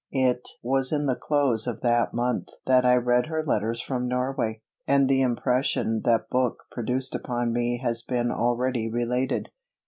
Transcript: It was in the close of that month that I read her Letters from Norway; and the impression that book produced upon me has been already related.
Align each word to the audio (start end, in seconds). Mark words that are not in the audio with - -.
It 0.13 0.49
was 0.63 0.91
in 0.91 1.05
the 1.05 1.15
close 1.15 1.67
of 1.67 1.81
that 1.81 2.11
month 2.11 2.49
that 2.65 2.85
I 2.87 2.95
read 2.95 3.27
her 3.27 3.43
Letters 3.43 3.79
from 3.79 4.07
Norway; 4.07 4.63
and 4.87 5.07
the 5.07 5.21
impression 5.21 6.01
that 6.05 6.27
book 6.31 6.63
produced 6.71 7.13
upon 7.13 7.53
me 7.53 7.77
has 7.83 8.01
been 8.01 8.31
already 8.31 8.89
related. 8.89 9.51